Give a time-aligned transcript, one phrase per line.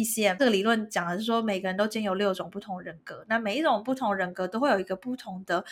[0.00, 5.62] PCM 这个理论讲的是说，每个人都兼有六种不同人格，那每一种不同人格都会有一个不同的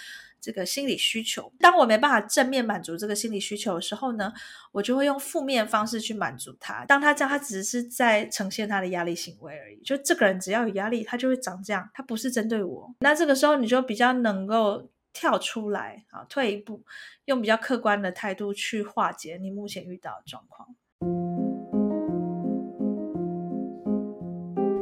[0.40, 1.50] 这个心理需求。
[1.58, 4.32] 当我没办法正面满足这个心理需求的时候呢，
[4.72, 6.84] 我就会用负面方式去满足他。
[6.84, 9.80] 当他这样，他只是在呈现他的压力行为而已。
[9.82, 11.88] 就这个人只要有压力，他就会长这样。
[11.94, 12.94] 他不是针对我。
[13.00, 16.84] 那这个时候你就比较能够跳出来啊，退一步，
[17.24, 20.68] 用比较客观的态度去化解你目前遇到的状况。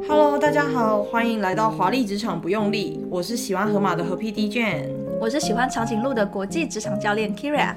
[0.08, 3.04] Hello，大家好，欢迎来到华丽职场不用力。
[3.10, 4.88] 我是喜欢河马的河 PD Jane，
[5.20, 7.74] 我是喜欢长颈鹿的国际职场教练 Kyria。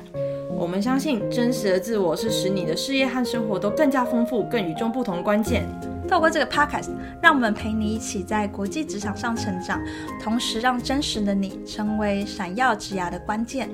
[0.55, 5.65] 我们相信真实的自我是使你的事业和生活都更加丰富、更与众不同的关键。
[6.07, 9.81] 透过这个 Podcast，让我们陪你一起在国际职场上成长，
[10.21, 13.67] 同时让真实的你成为闪耀职涯的关键。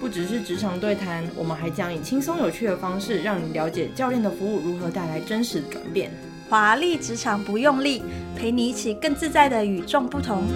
[0.00, 6.10] 不只是职场对谈，我们还将以轻松有趣的方式，让你了解教练的服务如何带来真实的转变。
[6.48, 8.02] 华丽职场不用力，
[8.34, 10.46] 陪你一起更自在的与众不同。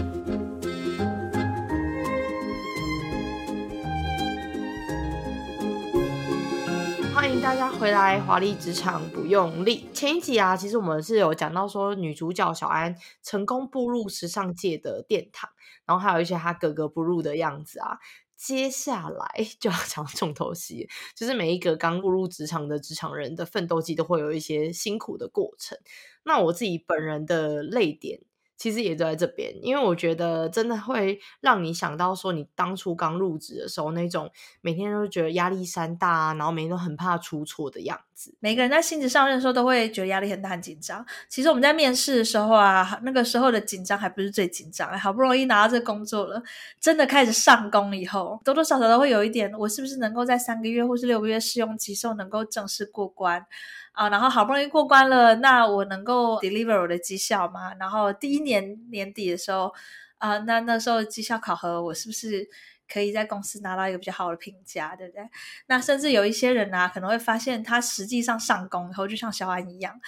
[7.15, 9.87] 欢迎大家回来，华丽职场不用力。
[9.93, 15.51] 前一集啊，其实我们是有讲到说，女主角小安成功步入时尚界的殿堂，
[15.85, 17.99] 然后还有一些她格格不入的样子啊。
[18.45, 25.79] 接下来就要讲重头戏，就是每一个刚步入职场的职场人的奋斗记都会有一些辛苦的过程。
[26.25, 28.21] 那我自己本人的泪点。
[28.63, 38.37] 其实也都在这边，因为我觉得真的会让你想到说，你当初刚入职的时候那种每天都觉得压力山大啊，然后每天都很怕出错的样子。
[38.39, 41.05] 每个人在新职上任的时候都会觉得压力很大、很紧张。
[41.29, 46.41] 其实我们在面试的时候啊，那个时候的紧张还不是最紧张，好不容易拿到这个工作了，
[46.81, 53.45] 真的开始上工以后，多多少少都会有一点，我是不是能够在三个月或是六个月试用期时候能够正式过关？
[53.93, 57.75] 啊，然后好不容易过关了，那我能够 deliver 我的绩效吗？
[57.79, 59.73] 然后第一年年底的时候，
[60.19, 62.49] 啊，那那时候绩效考核，我是不是
[62.89, 65.23] 可以在公司拿到一个比较好的评价，对不对？
[65.67, 70.01] 那甚至有一些人啊，可能会发现他实际上上工然后，就像小安一样。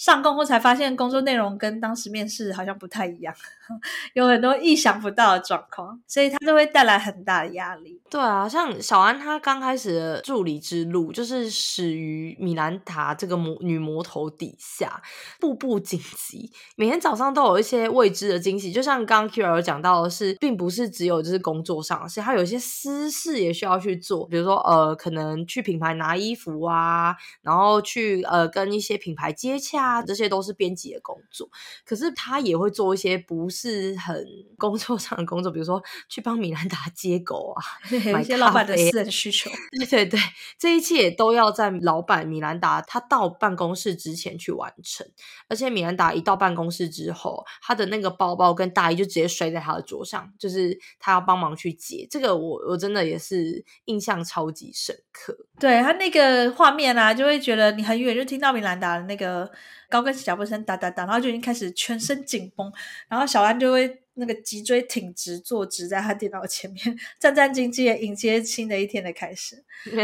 [0.00, 3.34] 上工后才发现工作内容跟当时面试好像不太一样，
[4.14, 8.00] 有很多意想不到的状况，所以他就会带来很大的压力。
[8.08, 15.02] 对啊，像小安她刚开始的助理之路，就是始于米兰达这个魔女魔头底下，
[15.38, 18.72] 步步紧急，每天早上都有一些未知的惊喜。
[18.72, 29.89] 就像刚刚 Kira 有讲到的是，并不是只有就是工作上，是他有一些私事也需要去做，比如说呃，可能去品牌拿衣服啊，然后去呃跟一些品牌接洽。
[30.02, 31.48] 这些都是编辑的工作，
[31.84, 34.26] 可是他也会做一些不是很
[34.58, 37.62] 工作上的工作，比如说去帮米兰达接狗啊，
[38.12, 39.50] 买一些老板的私人需求。
[39.78, 40.20] 对对对，
[40.58, 45.06] 这一切都要在老板米兰达他到办公室之前去完成。
[45.48, 52.06] 而且米兰达一到办公室之后，他的那个包包跟大衣就直接摔在他的桌上，就是他要帮忙去接。
[52.10, 55.36] 这个我我真的也是印象超级深刻。
[55.58, 59.50] 对，他那个画面啊，就会觉得你很远就听到米兰达的那个。
[59.90, 62.72] 高跟鞋脚步声哒哒哒，然后就已经开始全身紧绷，
[63.08, 69.62] 然后小安就会那个脊椎挺直，坐直在他电脑前面， 战战兢兢的迎接新的一天的开始。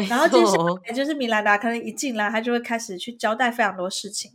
[0.08, 0.52] 然后接下
[0.86, 4.32] 来就是米兰达，可能一进来他就会开始去交代非常多事情。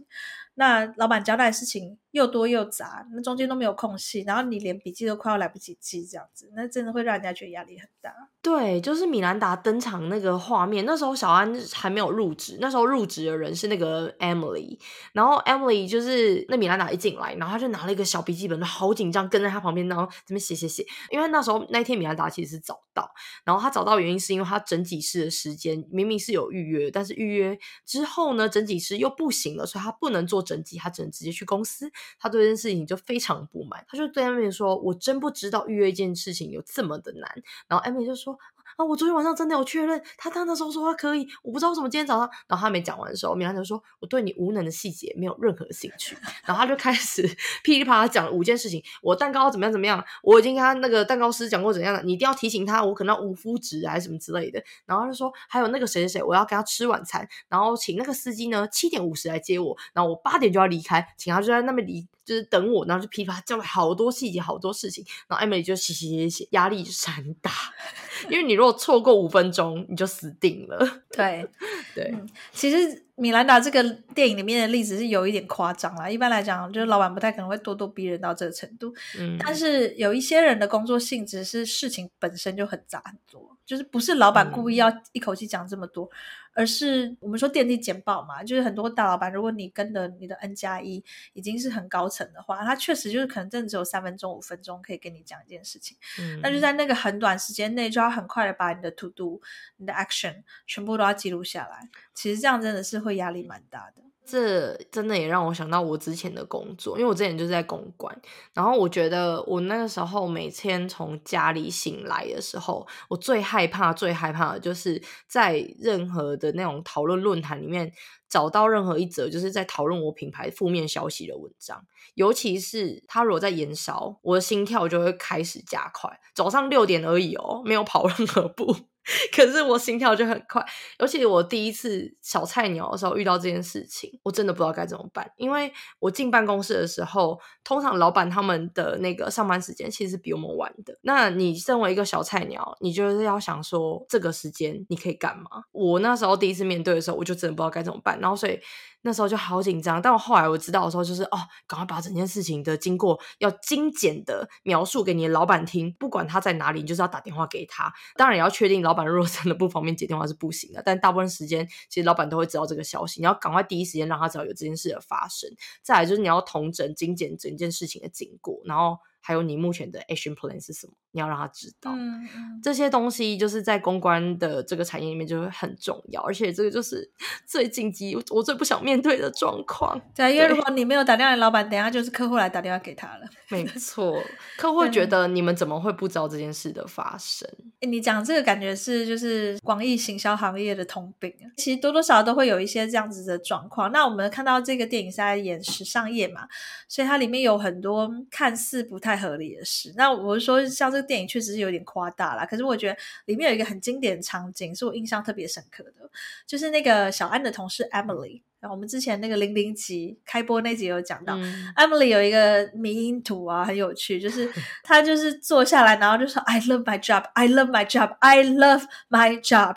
[0.55, 8.13] 那老板交代的事情又多又杂，那中间都没有空隙，然后你连笔记都快要来不及记，这样子，那真的会让人家觉得压力很大。
[8.41, 14.79] 对，就是米兰达登场那个画面，那时候小安还没有入职，那时候入职的人是那个 Emily，
[15.13, 23.09] 然后 Emily 就是那米兰达一进来，然后他就拿了一个小笔记本，好紧张，跟在他旁边，然后这边写写写，因为那时候那天米兰达其实是早到，
[23.45, 30.41] 然后他早到原因是因为他整体师的时间明明是有预约，但是预约之后呢，整体师又不行了，所以他不能做。
[30.41, 31.91] 整机，他只能直接去公司。
[32.19, 38.37] 他对这件事情就非常不满，他就对艾米说：“我真不知道预约一件事情有这么的难。”然后艾米就说。
[38.85, 47.21] 我昨天晚上真的有确认，他他那时候说他可以，我不知道为什么今天早上，然后他没讲完的时候，米兰就说：“我对你无能的细节没有任何兴趣。”然后他就开始
[47.63, 54.63] 噼里啪啦讲了五件事情，我蛋糕怎么样怎么样，我已经跟他那个蛋糕师讲过怎样的，你一定要提醒他，我可能要无麸质还是什么之类的。
[54.85, 67.51] 然后他就说：“还有那个谁谁谁，我要跟他吃晚餐，然后请那个司机呢七点五十来接我，然后我八点就要离开，请他就在那边离就是等我，然后就噼啪叫了好多细节，好多事情，然后 Emily 就写写写写，压力山大，
[68.29, 71.01] 因为你如果错过五分钟，你就死定了。
[71.11, 71.47] 对
[71.95, 73.83] 对、嗯，其实米兰达这个
[74.15, 76.09] 电影里面的例子是有一点夸张啦。
[76.09, 78.93] 一般来讲，就是老板不太可能会咄咄逼人到这个程度。
[79.19, 86.05] 嗯，但是有一些人的工作性质是事情本身就很杂很多，就是不是老板故意要一口气讲这么多。
[86.05, 86.09] 嗯
[86.53, 91.03] 而是我们说电梯简报嘛，就是很多大老板，如果你跟的你的 N 加一
[91.33, 99.41] 已经是很高层的话，他确实就是可能真的只有三分钟、五分钟可以跟你讲一件事情，嗯，那就在那个很短时间内，就要很快的把你的 to do、
[99.77, 101.89] 你的 action 全部都要记录下来。
[102.13, 104.03] 其实这样真的是会压力蛮大的。
[104.25, 108.15] 这真的也让我想到我之前的工作，因为我之前就是在公关，
[108.53, 117.91] 然后我觉得我那个时候每天从家里醒来的时候，我最害怕、最害怕的就是在任何的那种讨论论坛里面
[118.29, 126.19] 找到任何一则就是在讨论我品牌负面消息的文章，尤其是他如果在延烧，我的心跳就会开始加快。
[126.33, 128.73] 早上六点而已哦，没有跑任何步。
[129.35, 130.63] 可是我心跳就很快，
[130.99, 135.31] 尤其我第一次小菜鸟的时候遇到这件事情，我真的不知道该怎么办。
[135.37, 140.97] 因为我进办公室的时候，通常老板他们的那个上班时间其实比我们晚的。
[141.01, 145.63] 那你身为一个小菜鸟，你就是要想说这个时间你可以干嘛？
[145.71, 148.19] 我那时候第一次面对的时候，我就真的不知道该怎么办。
[148.19, 148.59] 然后所以。
[149.01, 151.37] 那时候就好紧张，但我后来我知道的时候，就是哦，
[151.67, 157.91] 赶快把整件事情的经过要精简的描述给你的老板听，不管他在哪里，你就是要打电话给他。
[158.15, 165.49] 当然也要确定老板如果真的不方便接电话是不行的，但大部分时间其实老板都会知道这个消息，你要赶快第一时间让他知道有这件事的发生。
[165.81, 168.97] 再来就是你要统整精简整件事情的经过，然后。
[169.23, 170.93] 还有你目前的 action plan 是什么？
[171.13, 177.07] 你要让他知道，嗯嗯、这些东西就是在公关的这个产业里面就会很重要，而且这个就是
[177.45, 179.99] 最紧急，我最不想面对的状况。
[180.15, 183.27] 对，因为如果你没有打电话给老板，等下就是客户来打电话给他了。
[183.49, 184.17] 没 错，
[184.57, 187.47] 客户会觉得你们怎么会不知道这件事的发生？
[187.81, 193.91] 你讲这个感觉是就是广义行销行业的通病，其实多多少少都会有一些这样子的状况。
[193.91, 196.47] 那我们看到这个电影是在演时尚业嘛，
[196.87, 199.11] 所以它里面有很多看似不太。
[199.11, 202.45] 太合理的事，那我是说，像这个电影确实是有点夸大啦。
[202.45, 206.09] 可是我觉得里面有一个很经典的场景，是我印象特别深刻的，
[206.45, 208.41] 就是那个小安的同事 Emily。
[208.61, 214.47] 然后我们之前那个零零集开播那集有讲到，嗯，Emily 有一个迷因图啊，很有趣，就是
[214.83, 219.75] 她就是坐下来，然后就说 I love my job, I love my job, I love my job，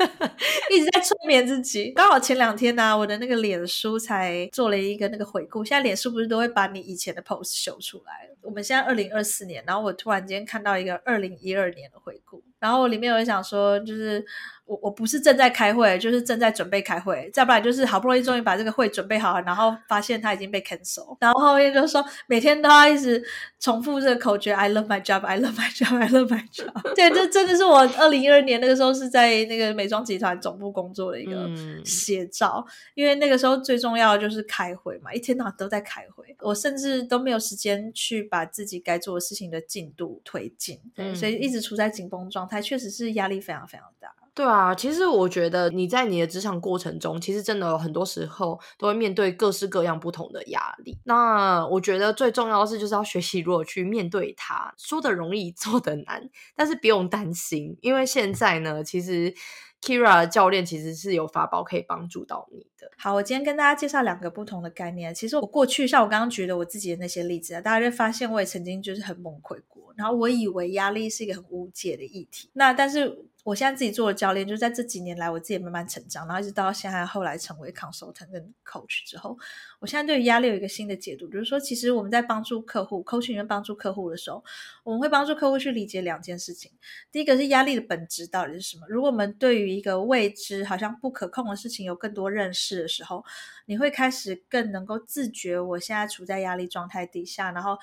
[0.72, 1.90] 一直在催眠自己。
[1.90, 8.30] 刚好前两天呢，啊，我的那个脸书才做了一个那个回顾，现在脸书不是都会把你以前的 post 秀出来？
[8.40, 14.24] 我们现在二零二四年，然后我突然间看到一个二零一二年的回顾，然后里面有想说，就是。
[14.68, 23.22] 我我不是正在开会，就是正在准备开会，再不然就是好不容易终于把这个会准备好了，然后发现它已经被 cancel，然后后面就说每天都要一直
[23.58, 26.82] 重复这个口诀：I love my job, I love my job, I love my job。
[26.94, 31.48] 对，这真的是我二零一二年那个时候是在那个美妆集团总部工作的一个
[31.82, 44.12] 写照，嗯，因为那个时候最重要的就是开会嘛，一天到晚都在开会，我甚至都没有时间去把自己该做的事情的进度推进，对，嗯，所以一直处在紧绷状态，确实是压力非常非常大。
[44.38, 50.96] 对啊，其实我觉得你在你的职场过程中，其实真的有很多时候都会面对各式各样不同的压力。
[51.02, 54.72] 那我觉得最重要的是，就是要学习如何去面对它。
[54.78, 59.34] 说的容易， 做的难，但是不用担心，因为现在呢，其实
[59.82, 62.88] Kira 教练其实是有法宝可以帮助到你的。
[62.96, 65.12] 好，我今天跟大家介绍两个不同的概念。
[65.12, 72.48] 其实我过去像我刚刚举的我自己的那些例子啊，大家就发现我也曾经就是很崩溃过，然后我以为压力是一个很无解的议题。
[72.52, 73.24] 那但是。
[73.48, 79.38] 我现在自己做的教练，就在这几年来，我自己慢慢成长，然后一直到现在，后来成为 consultant 跟 coach 之后，
[79.80, 84.44] 我现在对于压力有一个新的解读，就是说，其实我们在帮助客户 coaching 跟帮助客户的时候，
[84.84, 86.70] 我们会帮助客户去理解两件事情。
[87.10, 88.86] 第一个是压力的本质到底是什么？
[88.86, 93.24] 如果我们对于一个未知、好像不可控的事情有更多认识的时候，
[93.64, 97.78] 你会开始更能够自觉，我现在处在压力状态底下，然后。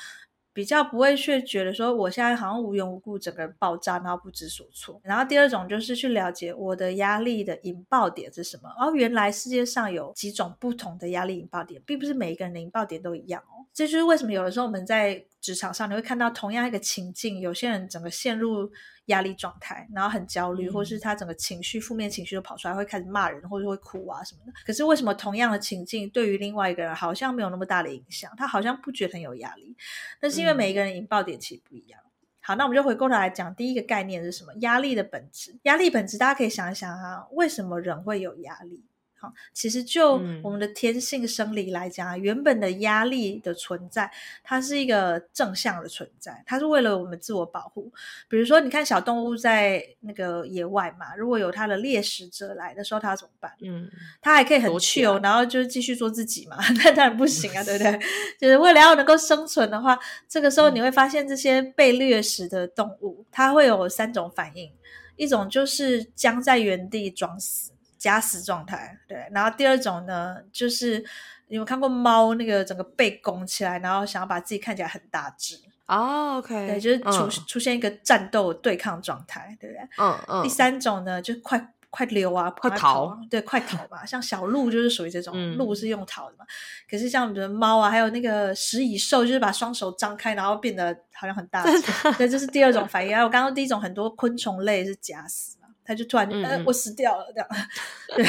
[0.55, 4.97] 比较不会去觉得说我现在好像无缘无故整个人爆炸，然后不知所措。
[5.03, 8.69] 然后第二种就是去了解我的压力的引爆点是什么。
[8.79, 13.67] 哦，原来世界上有几种不同的压力引爆点，并不是每一个人的引爆点都一样哦。
[13.73, 18.71] 这就是为什么有的时候我们在职场上你会看到同样一个情境，有些人整个陷入。
[19.05, 24.53] 压力状态，然后很焦虑，或是他整个情绪、负面情绪都跑出来，会开始骂人，或者会哭啊什么的。
[24.65, 28.31] 可是为什么同样的情境，对于另外一个人好像没有那么大的影响？
[28.35, 29.75] 他好像不觉得很有压力。
[30.21, 31.99] 那是因为每一个人引爆点其实不一样。
[32.41, 34.53] 好，那我们就回过头来讲，第一个概念是什么？
[34.61, 35.57] 压力的本质。
[35.63, 38.85] 压力本质，大家可以想一想啊，为什么人会有压力？
[39.17, 44.11] 好，其实就我们的天性生理来讲，嗯、原本的压力的存在，
[44.43, 47.89] 它是一个正向的存在，它是为了我们自我保护。
[48.27, 53.53] 比如说，你看小动物在那个野外嘛，如果有它的猎食者来的时候，它怎么办？
[53.61, 53.89] 嗯，
[54.21, 56.57] 它还可以很 chill，然后就继续做自己嘛。
[56.83, 57.99] 那当然不行啊，对不对？
[58.37, 64.69] 就是为了要能够生存的话，这个时候你会发现这些被掠食的动物，它会有三种反应，
[65.15, 67.71] 一种就是僵在原地装死。
[68.05, 69.27] 假死状态，对。
[69.31, 71.03] 然后第二种呢，就是
[71.47, 75.55] 你有看过猫那个整个背拱起来，然后想要把自己看起来很大只
[75.87, 79.89] 哦，OK，对，就是出、嗯、出现一个战斗对抗状态，对不对？
[79.97, 80.43] 嗯嗯。
[80.43, 84.05] 第三种呢，就快快溜啊，快逃，啊，对，快逃嘛。
[84.05, 86.45] 像小鹿就是属于这种，嗯、鹿是用逃的嘛。
[86.87, 91.81] 可是像比如猫啊，还有那个食蚁兽，就是把双手张开，然后变得好像很大只。
[92.19, 93.15] 对，这是第二种反应。
[93.15, 95.57] 还有刚刚第一种，很多昆虫类是假死。
[95.85, 97.47] 他就突然就，呃，我死掉了，这样，
[98.17, 98.25] 对，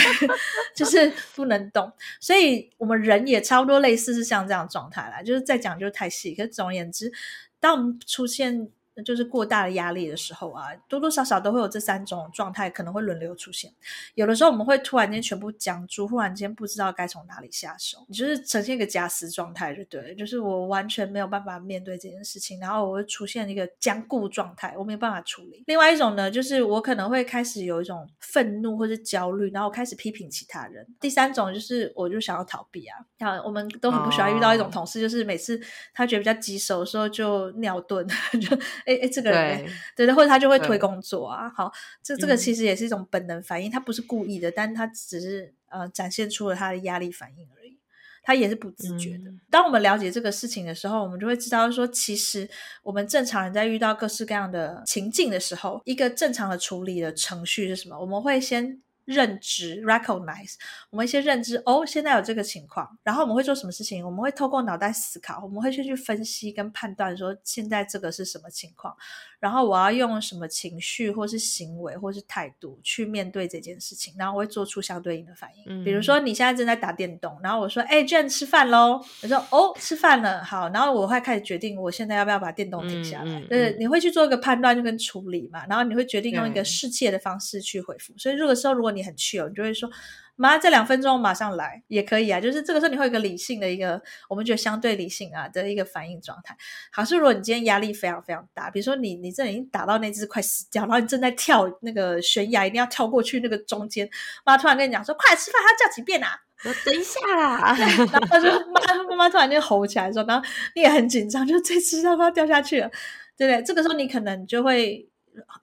[0.74, 1.90] 就是不能动。
[2.20, 6.34] 所以我们人也差不多类似是像这样状态啦，就是再讲就太细。
[6.34, 7.10] 可是总而言之，
[7.58, 8.68] 当我们出现。
[9.04, 13.70] 就是过大的压力的时候啊，多多少少都会有这三种状态可能会轮流出现。
[14.14, 25.62] 有的时候我们会突然间全部僵住，忽然间不知道该从哪里下手，你就是呈现一个假死状态就对了，就是我完全没有办法面对这件事情，然后我会出现一个僵固状态，我没有办法处理。
[25.66, 30.86] 另外一种呢，就是我可能会开始有一种愤怒或者焦虑，然后我开始批评其他人。
[31.00, 35.60] 第三种就是我就想要逃避啊，像我们都很不喜欢遇到一种同事，就是每次
[35.92, 38.02] 他觉得比较棘手的时候就尿遁，
[38.40, 38.56] 就。
[38.86, 39.66] 哎哎，这个人对，
[39.96, 41.48] 对对，或者他就会推工作啊。
[41.50, 47.76] 好，这这个其实也是一种本能反应，嗯、他不是故意的，但他只是呃展现出了他的压力反应而已。
[48.22, 49.30] 他也是不自觉的。
[49.30, 52.48] 嗯、当我们了解这个事情的时候，我们就会知道说，其实
[52.82, 57.98] 我们正常人在遇到各式各样的情境的时候，一个正常的处理的程序是什么？
[58.00, 58.80] 我们会先。
[59.06, 60.54] 认知 recognize，
[60.90, 64.04] 我们一些认知哦，现在有这个情况，然后我们会做什么事情？
[64.04, 68.94] 我们会透过脑袋思考，我们会先去分析跟判断说现在这个是什么情况，
[69.38, 75.64] 然后我要用什么情绪或是行为或是态度去面对这件事情，然后我会做出相对应的反应。
[75.66, 88.12] 嗯、比如说你现在正在打电动，然后我说哎，Jen 吃饭喽，我说哦，吃饭了，好，然后我会开始决定我现在要不要把电动停下来，嗯嗯、就是你会去做一个判断就跟处理嘛，然后你会决定用一个世界的方式去回复。
[88.14, 89.90] 嗯、所以这个时候如果你很 chill，你就会说，
[90.34, 92.40] 妈，这两分钟我马上来也可以啊。
[92.40, 96.56] 就是这个时候你会有一个理性的一个，我们觉得相对理性啊的一个反应状态。
[96.90, 104.08] 好，是如果你今天压力非常非常大，比如说你你这里已经打到那只快死掉，然后你正在跳那个悬崖，一定要跳过去那个中间，
[104.44, 106.28] 妈突然跟你讲说，快吃饭，还要叫几遍啊？
[106.64, 112.90] 我等一下啦，然后他就妈妈妈突然间吼起来说，然后你也很紧张，就这次要不要掉下去了，
[113.36, 113.62] 对不对？
[113.62, 115.08] 这个时候你可能就会。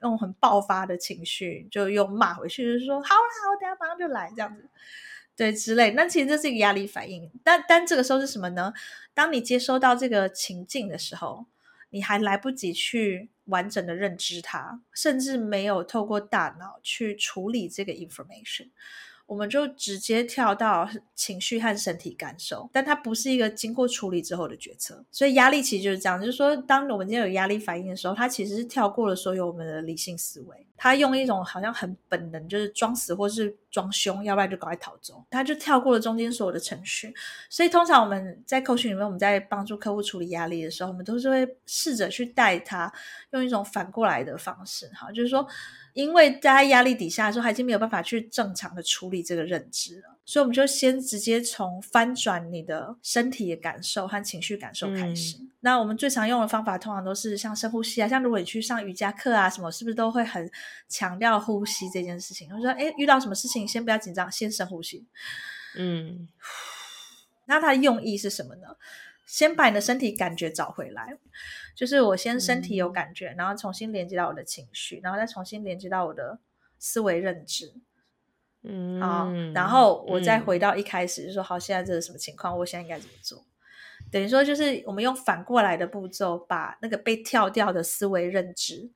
[0.02, 4.70] 用很爆发的情绪，就又骂回去，就是说好啦，我等下马上就来这样子，
[5.36, 5.92] 对之类。
[5.92, 8.74] 那其实这是一个压力反应，但但这个时候是什么呢？
[9.14, 11.46] 当你接收到这个情境的时候，
[11.90, 18.70] 你还来不及去完整的认知它，甚至没有透过大脑去处理这个 information。
[19.26, 37.14] 我们就直接跳到情绪和身体感受，但它不是一个经过处理之后的决策，所以压力其实就是这样，就是说，当我们今天有压力反应的时候，它其实是跳过了所有我们的理性思维，它用一种好像很本能，就是装死或是装凶，要不然就赶快逃走，他就跳过了中间所有的程序。
[37.50, 42.90] 所以通常我们在 coaching 里面，我们在帮助客户处理压力的时候，我们都是会试着去带他
[43.32, 45.46] 用一种反过来的方式，哈，就是说。
[45.94, 55.38] 因为在压力底下的时候，他已经没有办法去正常的处理这个认知了，所以我们就先直接从翻转你的身体的感受和情绪感受开始。
[55.38, 60.50] 嗯、那我们最常用的方法，通常都是像深呼吸啊，像如果你去上瑜伽课啊什么，是不是都会很
[60.90, 62.52] 强调呼吸这件事情？
[62.52, 65.08] 我说，哎，遇到什么事情先不要紧张，先深呼吸。
[65.76, 66.28] 嗯，
[67.46, 68.78] 那它的用意是什么呢？
[69.26, 71.18] 先把你的身体感觉找回来，
[71.76, 76.40] 就是我先身体有感觉，嗯、然后重新连接到我的情绪，然后再重新连接到我的
[76.78, 77.74] 思维认知，
[78.64, 82.56] 嗯，好，然后我再回到一开始，就说好，现在这是什么情况？
[82.60, 83.44] 我现在应该怎么做？
[84.12, 88.92] 等于说，就是我们用反过来的步骤，把那个被跳掉的思维认知。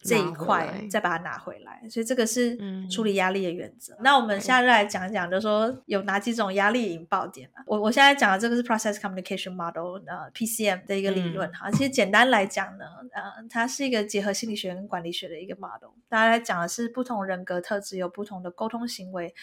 [0.00, 2.56] 这一块再把它拿回来，所以这个是
[2.88, 3.94] 处理压力的原则。
[3.94, 7.62] 嗯、那我们现在就来讲一讲，就是说有哪几种压力引爆点啊？
[7.66, 11.68] 我我现在讲的这个是 Process Communication Model，呃，PCM 的一个理论哈。
[11.68, 15.90] 嗯、其实简单来讲呢，呃，它是一个结合心理学跟管理学的一个 model。
[16.08, 19.34] 大家来讲的是不同人格特质有不同的沟通行为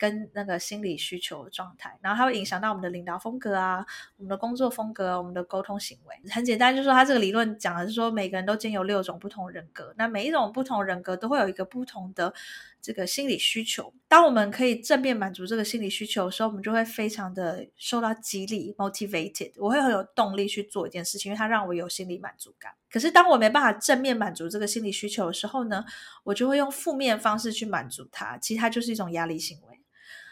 [0.00, 3.84] 跟那个心理需求的状态，然后它会影响到我们的领导风格啊，
[4.16, 6.30] 我们的工作风格，我们的沟通行为。
[6.30, 12.32] 很简单，就是说它这个理论讲的是说，每个人都兼有六种不同人格，那每一种不同人格都会有一个不同的
[12.80, 13.92] 这个心理需求。
[14.08, 22.72] 当我们可以正面满足这个心理需求的时候，我们就会非常的受到激励 （motivated），我会很有动力去做一件事情，因为它让我有心理满足感。
[22.90, 25.84] 可是当我没办法正面满足这个心理需求的时候呢，
[26.24, 29.69] 我就会用负面方式去满足它，其实它就是一种压力行为。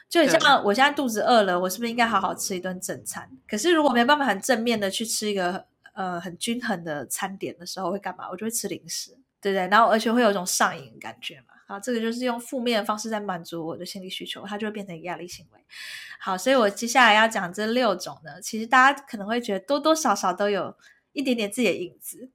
[0.08, 3.28] 就很像我现在肚子饿了，我是不是应该好好吃一顿正餐？
[3.46, 8.28] 可是如果没办法很正面的去吃一个呃很均衡的餐点的时候，会干嘛？
[8.30, 9.10] 我就会吃零食，
[9.40, 9.68] 对不对？
[9.68, 11.54] 然后而且会有一种上瘾的感觉嘛。
[11.66, 15.60] 好，这个就是用负面的方式在满足我的心理需求，它就会变成压力行为。
[16.18, 20.74] 好，所以我接下来要讲这六种呢，其实大家可能会觉得多多少少都有
[21.12, 22.30] 一点点自己的影子。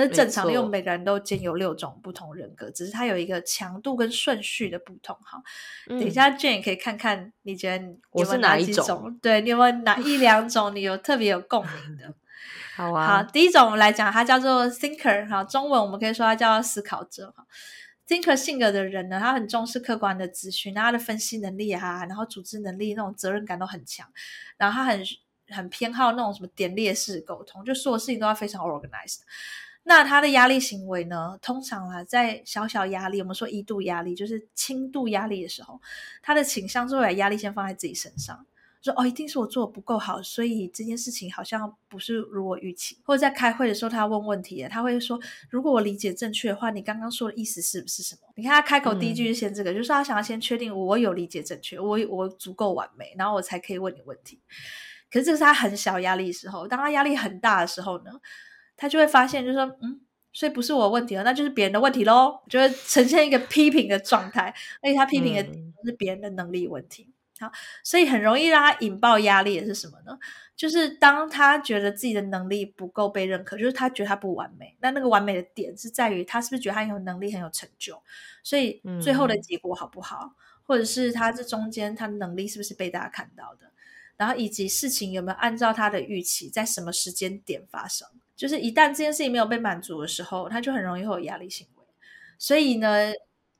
[0.00, 5.16] 那正常的，因为每个人都兼有六种不同人格，只是它有一个强度跟顺序的不同。
[5.24, 5.42] 哈，
[5.88, 8.20] 等一下也可以看看，你觉得你有没有？
[8.20, 9.18] 我是哪一种？
[9.20, 12.14] 对，你有没有哪一 两种你有特别有共鸣的？
[12.76, 13.16] 好啊。
[13.16, 15.28] 好，第一种我们来讲，它叫做 Thinker。
[15.28, 17.34] 哈，中文我们可以说它叫思考者。
[17.36, 17.44] 哈
[18.06, 24.06] ，Thinker 性格的人呢，他很重视客观的资讯，他的分析能力啊，然后组织能力那种责任感都很强，
[24.56, 25.02] 然后他很
[25.48, 29.22] 很偏好那种什么点列式沟通，就所有事情都要非常 organized。
[29.88, 31.38] 那他的压力行为呢？
[31.40, 35.80] 通常啊，在小小压力，我们说一度压力，就是轻度压力的时候，
[36.22, 38.44] 他的倾向是会把压力先放在自己身上，
[38.82, 42.98] 说哦，一定是我做的不够好，所以这件事情好像不是如我预期。
[43.02, 45.18] 或者在开会的时候，他问问题，他会说，
[45.48, 48.28] 如果我理解正确的话，你刚刚说的意思是不是什么？
[48.36, 54.38] 你看他开口第一句就先这个，嗯、就是他想要先确定我有理解正确，我我足够完美，然后我才可以问你问题。
[55.10, 58.10] 可是这个是他很小压力的时候，当他压力很大的时候呢？
[58.78, 60.00] 他就会发现，就是说，嗯，
[60.32, 65.42] 所以不是我的问题了，那就是别人的问题喽，就会呈现一个批评的状态，而且他批评的
[65.84, 67.12] 是别人的能力问题。
[67.40, 67.52] 好，
[67.84, 70.18] 所以很容易让他引爆压力的是什么呢？
[70.56, 78.02] 就是当他觉得自己的能力不够被认可，就是他觉得他不完美，那那个完美的点是在于他是不是觉得他很有能力、很有成就，
[78.42, 83.70] 所以最后的结果好不好，或者是他这中间他的能力是不是被大家看到的，
[84.16, 88.08] 然后以及事情有没有按照他的预期在什么时间点发生。
[88.38, 91.84] 就是一旦这件事情没有被满足的时候，他就很容易会有压力行为。
[92.38, 93.12] 所以呢，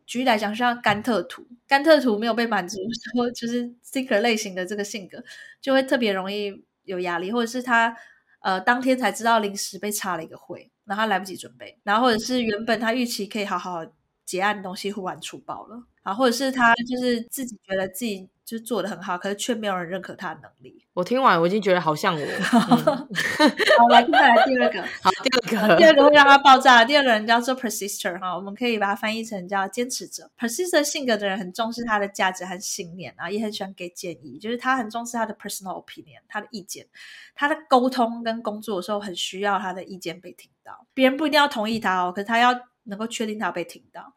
[0.06, 5.20] 举例来讲，像甘特图，甘特图没有被满足的时候，就是 Thinker 类型的这个性格
[5.60, 7.96] 就会特别容易有压力，或者是他
[8.40, 13.84] 呃当天才知道临时被插了一个会，然后他来不及准备，然后或者是原本他预期可以好好
[14.24, 18.30] 结案的东西忽然出包了，啊，或者是他就是自己觉得自己。
[18.48, 20.86] 就做的很好，可是却没有人认可他的能力。
[20.94, 22.20] 我听完，我已经觉得好像我。
[22.26, 22.96] 嗯、
[23.78, 24.82] 好，来，再来第二个。
[25.02, 26.82] 好，第二个，第二个会让他爆炸。
[26.82, 30.30] 第二个人叫做 persister 哈，我们可以把它翻译成叫坚持者。
[30.38, 36.86] persister 性格的人很重视他的价值和信念啊，也很喜欢给建议，就是他很重视他的 personal opinion，他的意见。
[37.34, 40.86] 他的沟通跟工作的时候，很需要他的意见被听到。
[40.94, 44.14] 别人不一定要同意他哦，可是他要能够确定他要被听到。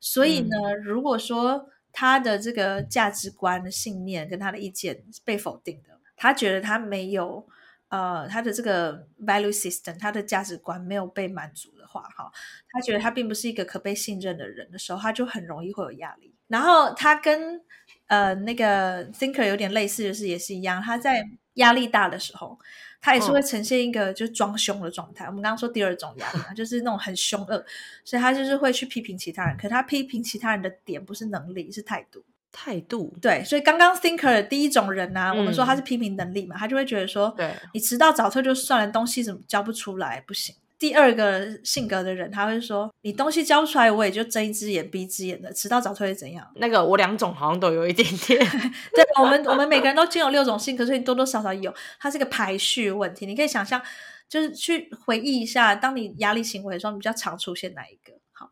[0.00, 7.46] 所以呢，嗯、如果说他的这个价值观、信念跟他的意见被否定的，他觉得他没有
[7.88, 12.30] 呃，他的这个 value system，他的价值观没有被满足的话，哈，
[12.68, 16.34] 他觉得他并不是一个可被信任的人的时候，他就很容易会有压力。
[16.48, 17.60] 然后他跟
[18.08, 22.58] 呃那个 thinker 有点类似，就是也是一样，他在压力大的时候。
[23.04, 25.26] 他也是会呈现一个就是装凶的状态。
[25.26, 27.62] 哦、我们刚刚说第二种压力嘛，就是那种很凶恶，
[28.02, 29.54] 所以他就是会去批评其他人。
[29.58, 32.24] 可他批评其他人的点不是能力，是态度。
[32.50, 33.14] 态度。
[33.20, 40.54] 对，所以刚刚 thinker 的第一种人呢、啊，嗯、我们说他是批评能力嘛，他就会觉得说，对你迟到早退就算了，东西怎么交不出来不行。
[40.78, 48.38] 第二个性格的人，他会说：“你东西交不出来，我也就睁一只眼闭一只眼的，迟到早退是怎样？”那个我两种好像都有一点点。
[48.92, 51.72] 对，我们我们每个人都兼有六种性格，所以多多少少有。
[51.98, 53.80] 它是一个排序问题，你可以想象，
[54.28, 58.12] 就是去回忆一下，当你压力行为的时候，你比较常出现哪一个？
[58.32, 58.50] 好，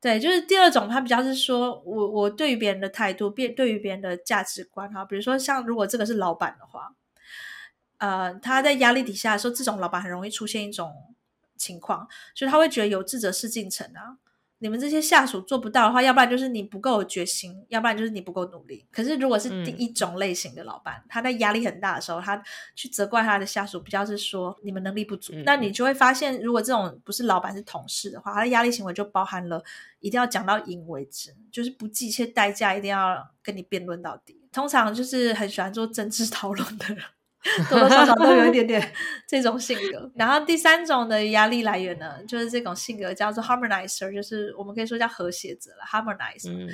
[0.00, 6.92] 对，就是第二种，他比较是说我我对于别人的态度，别对于别人的价值观，哈，比如说像如果这个是老板的话，
[7.98, 10.92] 呃，他在压力底下的时候，这种老板很容易出现一种。
[11.64, 14.18] 情况，所以他会觉得有志者事竟成啊！
[14.58, 18.86] 你们这些下属做不到的话，要不然就是你不够有决心，要不然就是你不够努力。
[18.90, 22.42] 可是如果是第一种类型的老板，嗯、他在压力很大的时候，他
[22.74, 25.34] 去责怪他的下属，比较是说你们能力不足。
[25.34, 29.62] 嗯、那你就会发现，如果这种不是老板是同事的话，他的压力行为就包含了
[30.00, 34.40] 一定要讲到赢为止，就是不计一切代价，一定要跟你辩论到底。
[34.50, 37.04] 通常就是很喜欢做政治 讨论的人。
[37.68, 38.92] 多多少少都有一点点
[39.28, 45.84] 这种性格，然后第三种的压力来源呢，就是这种性格叫做 harmonizer，就是我们可以说叫和谐者了。
[45.86, 46.68] harmonizer，、嗯、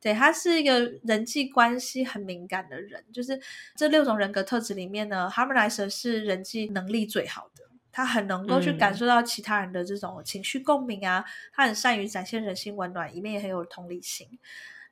[0.00, 3.40] 对，他是一个人际关系很敏感的人，就是
[3.74, 14.38] 这六种人格特质里面呢，Harmonizer 是人际能力最好的，他很能够去感受到其他人的这种情绪共鸣啊，嗯、他很善于展现人性温暖，一面也很有同理心。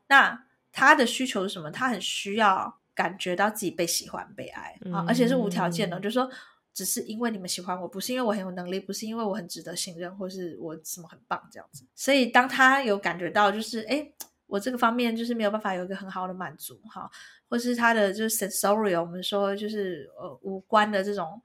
[0.08, 1.70] 那他的需求是什么？
[1.70, 6.30] 他很需要感觉到自己被喜欢、被爱啊，而且是无条件的，嗯、就是说。
[6.72, 11.84] 只是因为你们喜欢我，不是因为我很有能力，不是因为我很值得信任，或是我什么很棒这样子。
[11.96, 14.14] 所以当他有感觉到，就是诶，
[14.46, 17.10] 我这个方面就是没有办法有一个很好的满足哈，
[17.48, 21.42] 或是他的就是 sensorial，我们说就是呃五官的这种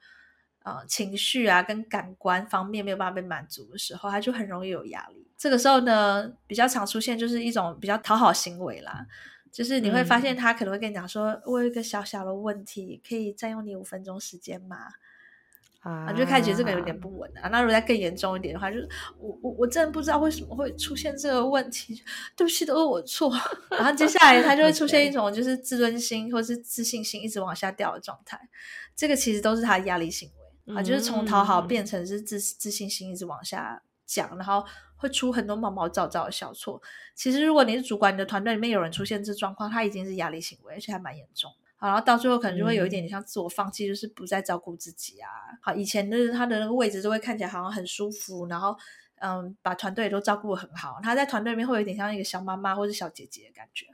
[0.64, 5.28] 呃情绪啊跟感官方面没有办法被满足的时候，他就很容易有压力。
[5.36, 9.06] 这个时候呢，比较常出现就是一种比较讨好行为啦，
[9.56, 14.76] 就是你会发现他可能会跟你讲说，嗯、我有一个小小的问题，可以占用你五分钟时间吗？
[15.80, 17.48] 啊，就开始觉得这个有点不稳啊。
[17.48, 22.04] 那如果再更严重一点的话，就是我我我真的不知道为什么会出现这个问题，
[22.36, 23.32] 对不起，都是我错。
[23.70, 28.38] 然后接下来他就会出现一 种就是自尊心或是自信心一直往下掉的状态。
[28.94, 30.30] 这个其实都是他的压力行
[30.66, 34.66] 为啊，就是从讨好变成是自自信心一直往下降，然后
[34.96, 36.82] 会出很多毛毛躁躁的小错。
[37.14, 41.52] 其实如果你是主管，你的团队里面有人出现这状况，他已经是压力行为，而且还蛮严重。
[41.78, 45.30] 好，然后到最后可能就会有一点点像自我放弃，嗯、就是不再照顾自己啊。
[45.62, 48.78] 好，以前的他的那个位置就会看起来好像很舒服，然后
[49.20, 51.00] 嗯，把团队都照顾得很好。
[51.04, 53.88] 他在团队里面会有一点像一个小妈妈或者小姐姐的感觉。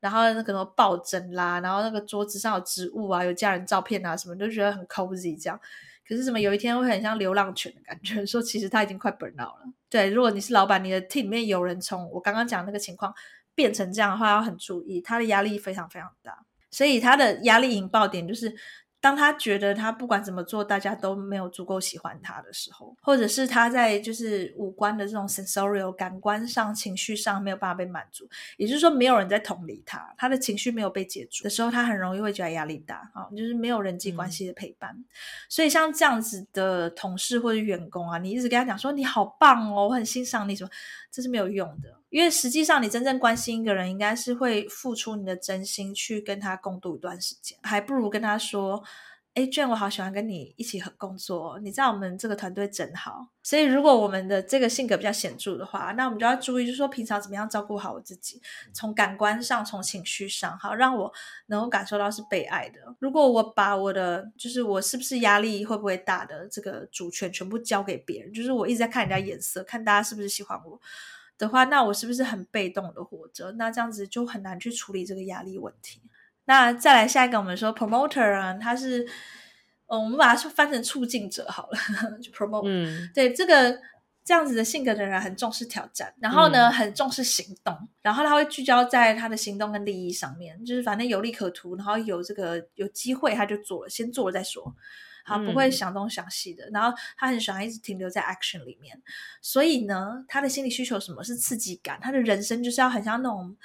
[0.00, 5.58] 然后那个什么抱枕啦，然后那个桌子上有植物啊，有家人照片啊，什么都觉得很 cozy 这样。
[6.06, 8.24] 可是怎么有一天会很像流浪犬的感觉？
[8.26, 9.72] 说其实他已经快 burn out 了。
[9.88, 13.14] 对，如果你是老板，你的 team 里面有人从我刚刚讲那个情况
[13.54, 16.44] 变成这样的话，要很注意，他的压力非常非常大。
[16.70, 18.52] 所以他的压力引爆点就是，
[19.04, 34.90] 当他觉得他不管怎么做，大家都没有足够喜欢他的时候，或者是他在就是五官的这种 sensorial 感官上、情绪上没有办法被满足，也就是说没有人在同理他，他的情绪没有被解除的时候，他很容易会觉得压力大啊，就是没有人际关系的陪伴。
[34.92, 35.04] 嗯、
[35.50, 40.70] 所以像这样子的同事或者员工啊，你一直跟他讲说你好棒哦，我很欣赏你什么，
[41.10, 41.94] 这是没有用的。
[42.14, 48.84] 因为实际上，你真正关心一个人，应该是会付出你的真心去跟他共度一段时间，还不如跟他说
[49.34, 58.40] ：“哎，Jhen，我好喜欢跟你一起合工作，你在我们这个团队真好。”所以，如果我们的这个性格比较显著的话，那我们就要注意，就是说平常怎么样照顾好我自己，
[58.72, 61.12] 从感官上，从情绪上，好让我
[61.46, 62.94] 能够感受到是被爱的。
[63.00, 70.80] 如果我把我的就是我是不是压力会不会大的这个主权全部交给别人，就是我一直在看人家眼色，看大家是不是喜欢我。
[71.36, 73.52] 的话，那我是不是很被动的活着？
[73.52, 76.00] 那这样子就很难去处理这个压力问题。
[76.46, 79.02] 那再来下一个，我们说 promoter 啊，他是，
[79.86, 81.78] 嗯，我们把它翻成促进者好了，
[82.20, 82.64] 就 promote。
[82.66, 83.78] 嗯，对，这个
[84.22, 94.74] 这样子的性格的人很重视挑战，然后呢，很重视行动，嗯、然后他会聚焦在他的行动跟利益上面，就是反正有利可图，然后有这个有机会他就做了，先做了再说。
[95.24, 99.00] 他不会想东想西的，嗯、然后他很喜欢一直停留在 action 里面，
[99.40, 101.98] 所以呢，他的心理需求什么是刺激感？
[102.02, 103.56] 他的人生就是要很像那种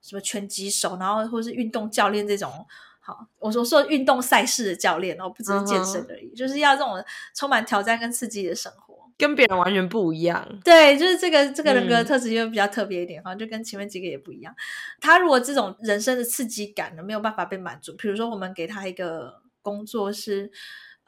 [0.00, 2.64] 什么拳击手，然后或是运动教练这种。
[3.00, 7.02] 好，我说说运动赛事的教练哦，不只是健身而已，就是要这种
[7.34, 10.46] 充满挑战跟刺激的生活，跟别人完全不一样。
[10.62, 14.54] 对，就是这个这个人格的特质就比较特别一点哈，嗯、就跟前面几个也不一样。
[15.00, 20.52] 他如果这种人生的刺激感呢没有办法被满足，比如说我们给他一个工作是。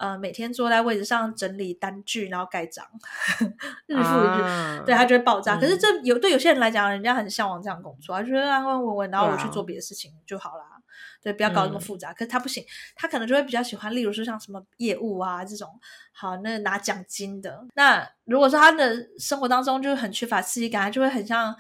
[0.01, 2.83] 呃，每天坐在位置上整理单据，然后盖章，
[3.87, 5.57] 日复一日，啊、对他就会爆炸。
[5.57, 10.65] 嗯、可是这有对有些人来讲，人家很向往这样工作，他觉得安安稳稳，然后我去做别的事情就好啦。
[10.65, 10.81] 啊、
[11.23, 12.13] 对，不要搞那么复杂。
[12.13, 12.65] 嗯、可是他不行，
[12.97, 15.69] 他可能就会比较喜欢，例如说像什么业务啊这种，
[16.13, 17.67] 好，那拿奖金的。
[17.75, 21.55] 那如果说他的生活当中就是很缺乏刺激感，他就会很像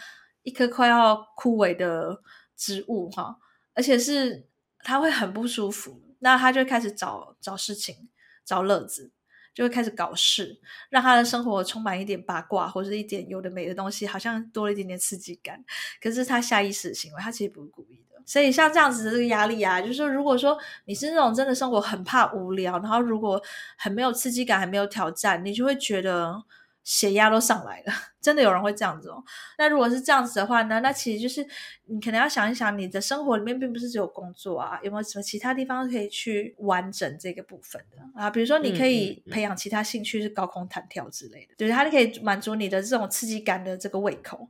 [0.44, 2.22] 一棵快要枯萎的
[2.56, 3.36] 植物哈，
[3.74, 4.46] 而且是
[4.82, 8.08] 他会很不舒服，那他就开始找找事情。
[8.50, 9.12] 找乐子，
[9.54, 10.58] 就会开始搞事，
[10.88, 15.64] 让他的生活充满一点八卦或者一点有的没的东西，好像多了一点点刺激感。
[16.02, 18.20] 可是他下意识的行为，他其实不是故意的。
[18.26, 23.40] 所以像这样子的这个压力啊，就是说，如果说你是那种真的生活很怕无聊，然后如果
[23.78, 26.42] 很没有刺激感，很没有挑战，你就会觉得。
[26.82, 29.22] 血压都上来了， 真的有人会这样子哦。
[29.58, 30.80] 那如果是这样子的话呢？
[30.80, 31.46] 那其实就是
[31.86, 38.30] 你可能要想一想，你的生活里面并不是只有工作啊，有没有什么其他地方可以去完整这个部分的啊？
[38.30, 44.48] 比如说，你可以培养其他兴趣，是高空弹跳之类的，就是它可以满足你的这种刺激感的这个胃口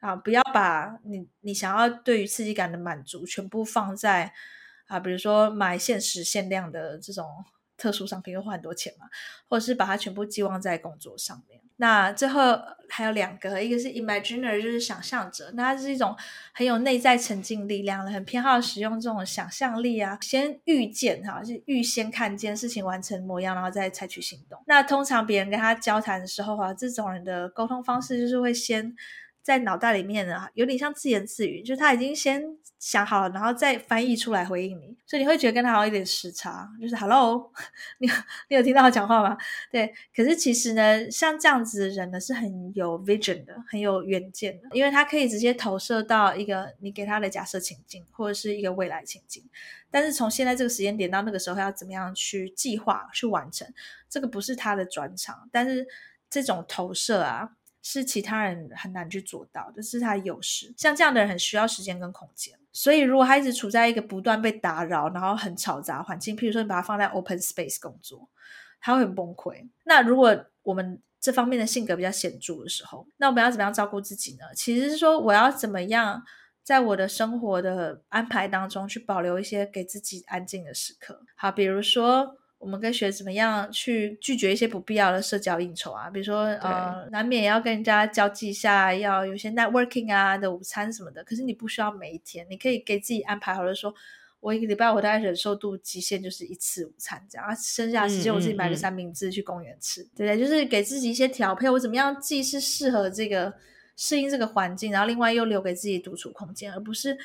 [0.00, 0.14] 啊。
[0.14, 4.32] 不要把你你想要对于刺激感的满足全部放在
[4.86, 7.26] 啊，比如说买限时限量的这种。
[7.82, 9.06] 特殊商品，又花很多钱嘛，
[9.48, 11.60] 或者是把它全部寄望在工作上面。
[11.78, 12.40] 那最后
[12.88, 16.14] 还有两个，一个是 imaginer，就是想象者，那它是一种
[16.52, 24.62] 很有内在沉浸力量的，很偏好使用这种想象力啊，先预见哈，是预先看见事情完成模样，然后再采取行动。
[24.66, 28.94] 那通常别人跟他交谈的时候啊，这种人的沟通方式就是会先。
[29.42, 32.40] 在脑袋里面呢，有点像自言自语，就是他已经先
[32.78, 37.52] 想好了，然后再翻译出来回应你，所以你会觉得跟他好像有点时差，就是 “hello”，
[37.98, 38.06] 你
[38.48, 39.36] 你有听到他讲话吗？
[39.70, 49.44] 对，可是其实呢，像这样子的人呢，是很有 vision 的，很有远见的，因为他可以直接投射到一个你给他的假设情境，或者是一个未来情境，
[49.90, 53.66] 但是从现在这个时间点到那个时候要怎么样去计划去完成，
[54.08, 55.86] 这个不是他的专长，但是
[56.30, 57.50] 这种投射啊。
[57.82, 60.72] 是其他人很难去做到的，这是他的优势。
[60.76, 68.28] 像这样的人很需要时间跟空间，所以如果他一直处在一个不断被打扰，然后很嘈杂环境，譬如说你把他放在 open space 工作，
[68.80, 69.68] 他会很崩溃。
[69.84, 74.46] 那如果我们这方面的性格比较显著的时候，那我们要怎么样照顾自己呢？
[74.54, 76.22] 其实是说我要怎么样
[76.62, 81.24] 在我的生活的安排当中去保留一些给自己安静的时刻。
[81.34, 82.38] 好，比如说。
[82.62, 91.24] 我们可以学怎么样去拒绝一些不必要的社交应酬啊，比如说呃，难免也要跟人家交际一下，要有些 networking 啊的午餐什么的。
[91.24, 93.96] 可是你不需要每一天，你可以给自己安排好了说，说
[94.38, 100.38] 我一个礼拜我大概忍受度极限就是一次午餐这样，啊，剩下的时间我自己买个三明治去公园吃，嗯嗯嗯，对不对？
[100.38, 103.52] 就是给自己一些调配，我怎么样既是适合这个
[103.96, 107.18] 适应这个环境，然后另外又留给自己独处空间，而不是。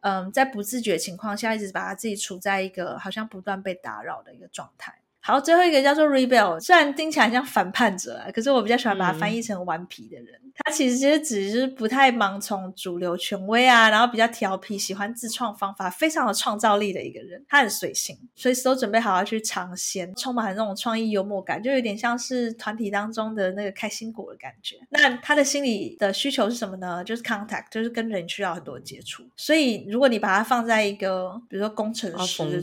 [0.00, 5.00] 嗯，在不自觉情况下，一直把他自己处在一个好像不断被打扰的一个状态。
[5.22, 10.40] 好，最后一个叫做 rebel，虽然听起来像反叛者啊，可是我比较喜欢把它翻译成顽皮的人。
[10.42, 17.44] 嗯、他其实只是不太盲从主流权威啊，然后比较调皮，喜欢自创方法，非常有创造力的一个人。
[17.46, 24.76] 他很随性，随时都准备好要去尝鲜，充满那种创意幽默感，就有点像是团体当中的那个开心果的感觉。
[24.88, 27.04] 那他的心理的需求是什么呢？
[27.04, 29.22] 就是 contact，就是跟人需要很多接触。
[29.36, 32.60] 所以如果你把它放在一个，比如说工程师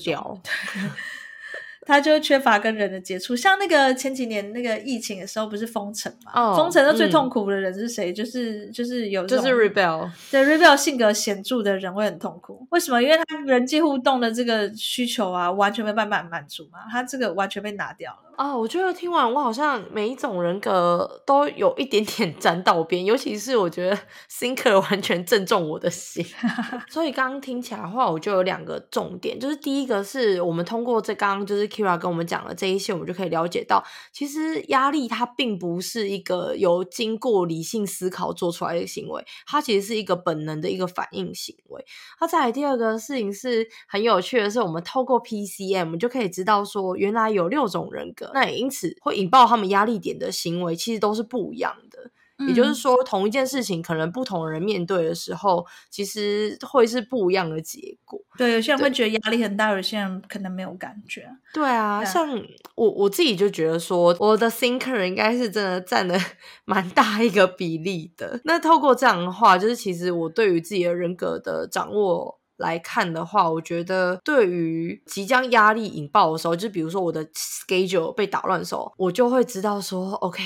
[1.87, 6.33] 他就缺乏跟人的接触，像那个前几年那个疫情的时候，不是封城嘛？
[6.35, 8.11] 哦，封城的最痛苦的人是谁？
[8.11, 12.67] 嗯、就是就是有就是 rebel，对 rebel 性格显著的人会很痛苦。
[12.71, 13.01] 为什么？
[13.01, 18.26] 因为他人际互动的这个需求啊，完全没办法满足嘛，他这个完全被拿掉了。
[18.37, 23.97] 啊、哦，我觉得听完我好像每一种人格都有一点点沾到边，尤其是我觉得
[24.29, 26.23] thinker 完全正中我的心。
[26.87, 41.83] 所以刚刚听起来的话，我就有两个重点，就是第一个是我们通过这刚刚就是 Kyria 跟我们讲的这一些，我们就可以了解到，其实压力它并不是一个由经过理性思考做出来的行为，它其实是一个本能的一个反应行为。
[42.21, 48.26] 那再来第二个事情是很有趣的是，我们透过 PCM 就可以知道说，原来有六种人格。
[48.33, 52.11] 那也因此会引爆他们压力点的行为，其实都是不一样的。
[52.39, 58.21] 嗯、也就是说，同一件事情，可能不同人面对的时候，其实会是不一样的结果。
[58.37, 61.27] 对，有些人会觉得压力很大，有些人可能没有感觉。
[61.51, 62.29] 对啊，对像
[62.75, 66.15] 我我自己就觉得说，我的 thinker 应该是真的占了
[66.65, 68.39] 蛮大一个比例的。
[68.43, 72.39] 那透过这样的话，就是其实我对于自己的人格的掌握。
[72.57, 80.43] 来看的话，我觉得对于即将压力引爆的时候，就比如说我的 schedule 被打乱的时候，我就会知道说，OK，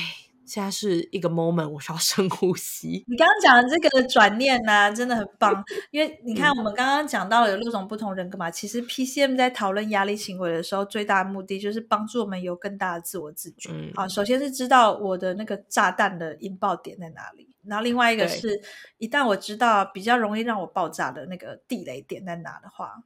[0.52, 3.06] 现在是一个 moment，我需要深呼吸。
[3.08, 13.70] 你刚刚讲的这个转念呢、啊，真的很棒， 因为你看我们刚刚讲到了有六种不同人格嘛，其实 PCM 在讨论压力行为的时候，最大的目的就是帮助我们有更大的自我自觉。
[13.72, 17.48] 嗯，好，首先是知道我的那个炸弹的引爆点在哪里。
[17.64, 18.60] 然后另外一个是，
[18.98, 23.02] 一旦我知道比较容易让我爆炸的那个地雷点在哪的话，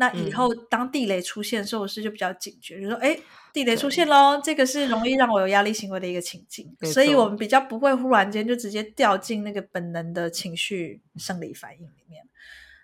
[0.00, 3.18] 那以后当地雷出现的时候，我是就比较警觉，嗯、就说：哎，
[3.52, 6.74] 地雷出现喽，对这个是容易让我有压力行为的一个情境。
[6.90, 12.26] 所以我们比较不会忽然间就直接掉进那个本能的情绪生理反应里面。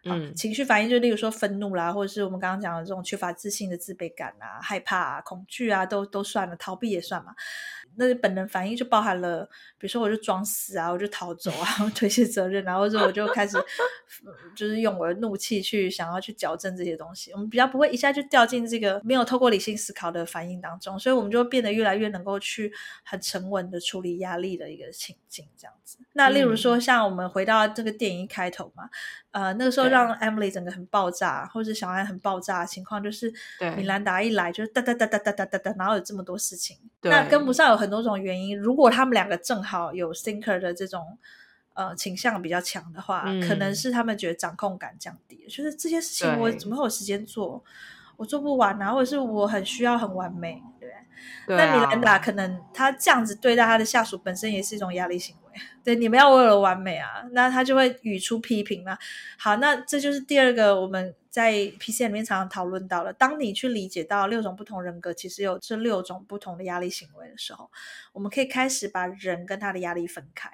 [0.09, 7.35] 嗯，情绪反应就例如说愤怒啦，或者是我们刚刚讲的这种缺乏自信的自卑感啊、害怕啊、恐惧啊，都都算了，逃避也算嘛。
[7.97, 9.45] 那本能反应就包含了，
[9.79, 13.57] 比如说我就装死啊，我就逃走啊，我推卸责任，然后或者我就开始，
[14.55, 17.33] 就是用我的怒气去想要去矫正这些东西。
[17.33, 22.73] 我们比较不会一下就掉进这个没有透过理性思考的反应当中，所以我们就会变得越来越能够去
[23.05, 25.99] 很沉稳的处理压力的一个情境这样子。
[26.13, 28.89] 那例如说，像我们回到这个电影一开头嘛，
[29.31, 33.33] 呃，那个时候让 Emily 整个很爆炸，或者小安很爆炸的情况，就是
[33.77, 38.59] 米兰达一来就是哒哒哒哒哒哒哒哒，然后有这么多事情，对那跟不上有很多种原因。
[38.59, 41.19] 如果他们两个正好有 thinker 的这种
[41.75, 47.63] 呃倾向比较强的话，嗯、可能是他们觉得掌控感降低，就是这些事情我怎么会有时间做？
[48.17, 50.63] 我做不完啊，或者是我很需要很完美，
[51.49, 55.61] 那米兰达可能他这样子对待他的下属本身也是一种压力行为。
[55.83, 58.99] 对，你们要为了完美啊，那他就会语出批评了。
[59.39, 63.13] 好，那这就是第二个我们在 PCM 里面常常讨论到了。
[63.13, 67.71] 当你去理解到六种不同人格其实有这六种不同的压力行为的时候，
[68.13, 70.51] 我们可以开始把人跟他的压力分开。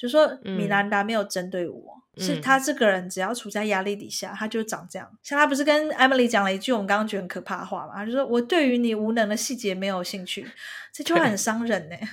[0.00, 5.06] 就说米兰达没有针对我，嗯、是他这个人只要处在压力底下，他就长这样。
[5.22, 7.96] 像他不是跟 Emily 讲了一句我们刚刚觉得很可怕的话嘛？
[7.96, 10.46] 他就说我对于你无能的细节没有兴趣，
[10.90, 12.08] 这句话很伤人呢、欸，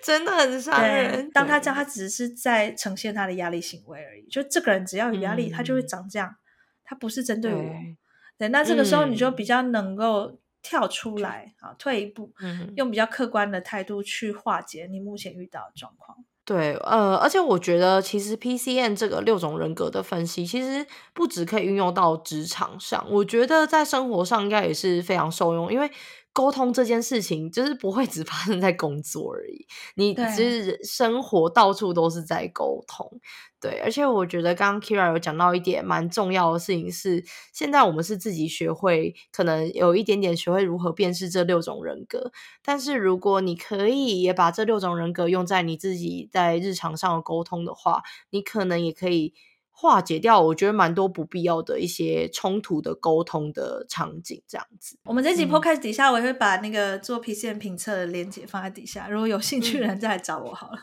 [0.00, 1.28] 真的很伤人。
[1.32, 4.24] 当他这样，他只是在呈现他的压力行为而已。
[4.28, 6.36] 就这个人只要有压力，嗯、他就会长这样。
[6.84, 7.96] 他不是针对我，对，
[8.38, 8.48] 对。
[8.48, 16.16] 那这个时候你就比较能够跳出来啊，退一步，嗯、用比较客观的态度去化解你目前遇到的状况。
[16.48, 25.90] 对，呃，而且我觉得其实 P C N 这个六种人格的分析，其实不只可以运用到职场上，我觉得在生活上应该也是非常受用，因为。
[26.38, 33.10] 沟通这件事情就是不会只发生在工作而已，你其实生活到处都是在沟通。
[33.58, 42.30] 对，而且我觉得刚刚 Kyria 有讲到一点蛮重要的事情是，现在我们是自己学会，可能有一点点学会如何辨识这六种人格。
[42.62, 49.34] 但是如果你可以也把这六种人格用在你自己在日常上的沟通的话，你可能也可以。
[49.80, 54.98] 化解掉，我觉得蛮多不必要的一些冲突的沟通的场景，这样子。
[55.04, 60.78] 我们这集 podcast 底下，我也会把那个做 PCM 评测的链接放在底下，如果有兴趣的人再来找我好了。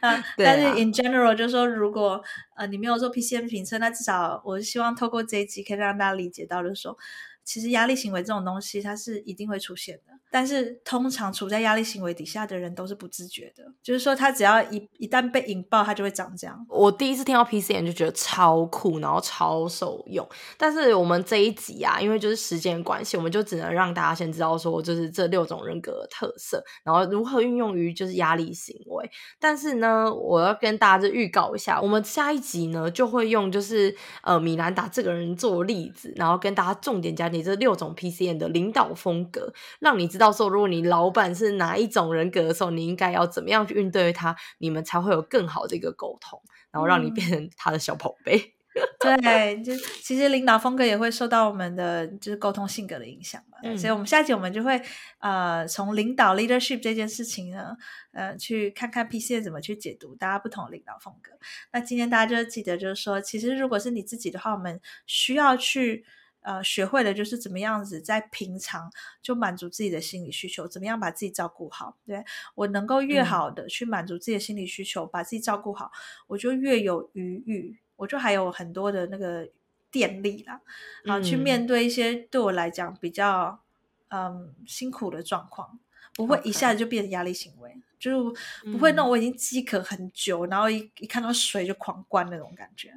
[0.00, 2.20] 嗯、 啊，但是 in general 就是说，如果
[2.56, 6.98] 呃你没有做 PCM 评测，那至少我是希望透过这一集可以让大家理解到，就是说，
[7.44, 10.12] 其实压力行为这种东西，它是一定会出现的。
[10.30, 16.64] 但是通常处在压力行为底下的人都是不自觉的，就是说他只要一一旦被引爆，他就会长这样。
[16.70, 20.26] 我第一次听到 PCM 就觉得超酷，然后超受用。
[20.56, 29.10] 但是我们这一集啊，因为就是时间关系，我们就只能让大家先知道说，就是这六种人格的特色，然后如何运用于就是压力行为。
[29.38, 40.30] 但是呢，我要跟大家就预告一下，我们下一集呢就会用就是呃米兰达这个人做例子，然后跟大家重点讲解这六种 PCN 的领导风格，让你知道。
[40.32, 44.34] 说，如果你老板是哪一种人格的时候，你应该要怎么样去应对他？
[44.58, 46.40] 你们才会有更好的一个沟通，
[46.70, 48.54] 然后让你变成他的小宝贝。
[49.00, 53.58] 嗯、 对，就其实领导风格也会受到我们的就是沟通性格的影响嘛。
[53.62, 54.80] 嗯、所以，我们下一集我们就会
[55.18, 57.76] 呃从领导 leadership 这件事情呢，
[58.12, 61.32] 呃，去看看 PCN 怎么去解读大家不同的领导风格。
[61.72, 66.06] 那今天大家就记得，就是说，其实如果是你自己的话，我们需要去。
[66.42, 71.96] 呃，学会的就是怎么样子在平常就满足自己的心理需求，怎么样把自己照顾好。
[72.04, 72.24] 对，
[72.54, 75.90] 我能够越好的去满足自己的心理需求，嗯、把自己照顾好，
[76.26, 79.48] 我就越有余裕，我就还有很多的那个
[79.90, 80.60] 电力啦，
[81.04, 83.62] 然后去面对一些对我来讲比较
[84.08, 85.78] 嗯辛苦的状况，
[86.14, 92.92] 不会一下子就变成压力行为.就不会那种我已经饥渴很久，然后一一看到水就狂灌那种感觉。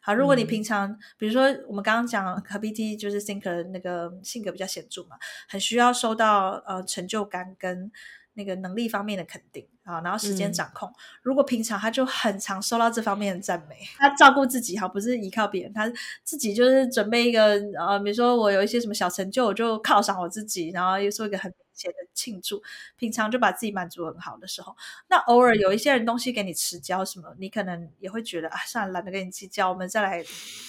[0.00, 5.16] 好，如果你平常，嗯、比如说我们刚刚讲和 BT 就是 Thinker 那个性格比较显著嘛，
[5.48, 7.90] 很需要收到呃成就感跟
[8.34, 10.88] 那个能力方面的肯定啊，然后时间掌控。
[10.88, 15.90] 嗯、如果平常他就很常收到这方面的赞美， 他照顾自己哈，不是依靠别人，他
[16.24, 21.52] 自己就是准备一个呃，比如说我有一些什么小成就，我就犒赏我自己，然后又做一个很。
[21.88, 22.62] 的庆祝，
[22.96, 24.76] 平常就把自己满足很好的时候，
[25.08, 30.24] 那偶尔有一些人东西给你迟交什么，你可能也会觉得啊，算了，懒得跟你计较，我们再来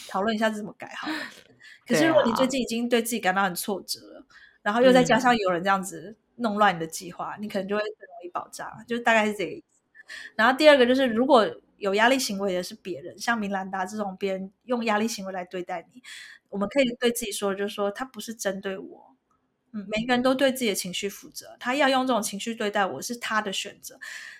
[0.07, 1.13] 讨论一下怎么改好了。
[1.87, 4.25] 可是如果你最近已经对自己感到很挫折了，啊、
[4.61, 9.81] 然后又再加上有人这样子弄乱你的计划，嗯、你可能就会更容易爆炸，就大概是这个意思。
[10.35, 16.01] 然后第二个就是，如果有压力行为的是别人，像明兰达这种别人用压力行为来对待你，
[16.49, 19.10] 我们可以对自己说，就是说他不是针对我。
[19.73, 21.55] 嗯，每个人都对自己的情绪负责。
[21.59, 23.99] 他要用这种情绪对待我，是他的选择。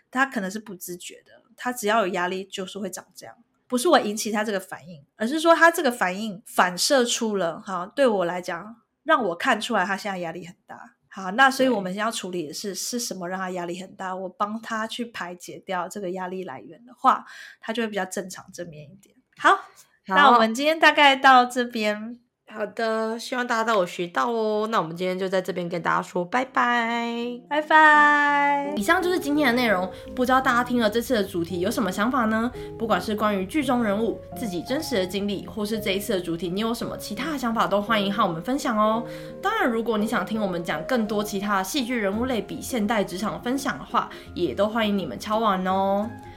[0.10, 3.34] 他可能是不自觉的，他只要有压力，就是会长这样。
[3.66, 10.96] 不是我引起他这个反应，而是说他这个反应反射出了，哈，对我来讲，让我看出来他现在压力很大。
[11.08, 14.14] 好，那所以我们要处理的是，是什么让他压力很大？
[14.14, 17.26] 我帮他去排解掉这个压力来源的话，
[17.62, 19.16] 他就会比较正常正面一点。
[19.38, 19.64] 好，好，
[20.08, 22.20] 那我们今天大概到这边。
[22.54, 24.68] 好的，希望大家都有学到哦。
[24.70, 28.74] 那我们今天就在这边跟大家说拜拜，拜拜。
[28.76, 32.52] 以上就是今天的内容，不知道大家听了这次的主题有什么想法呢？
[32.78, 39.04] 不管是关于剧中人物、自己真实的经历，或是这一次的主题，你有什么其他的想法，都欢迎和我们分享哦。
[39.42, 46.10] 当然，如果你想听我们讲更多其他戏剧人物类比现代职场分享的话，也都欢迎你们敲碗哦。